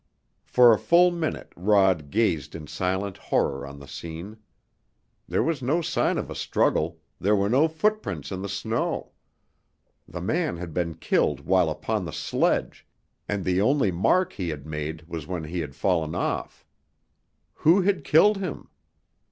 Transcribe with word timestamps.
For 0.47 0.73
a 0.73 0.79
full 0.79 1.11
minute 1.11 1.53
Rod 1.55 2.09
gazed 2.09 2.55
in 2.55 2.65
silent 2.65 3.17
horror 3.19 3.67
on 3.67 3.77
the 3.77 3.87
scene. 3.87 4.37
There 5.27 5.43
was 5.43 5.61
no 5.61 5.83
sign 5.83 6.17
of 6.17 6.27
a 6.27 6.33
struggle, 6.33 6.97
there 7.19 7.35
were 7.35 7.49
no 7.51 7.67
footprints 7.67 8.31
in 8.31 8.41
the 8.41 8.49
snow. 8.49 9.11
The 10.07 10.19
man 10.19 10.57
had 10.57 10.73
been 10.73 10.95
killed 10.95 11.41
while 11.41 11.69
upon 11.69 12.05
the 12.05 12.13
sledge, 12.13 12.83
and 13.29 13.45
the 13.45 13.61
only 13.61 13.91
mark 13.91 14.33
he 14.33 14.49
had 14.49 14.65
made 14.65 15.03
was 15.07 15.27
when 15.27 15.43
he 15.43 15.59
had 15.59 15.75
fallen 15.75 16.15
off. 16.15 16.65
Who 17.53 17.81
had 17.83 18.03
killed 18.03 18.37
him? 18.37 18.69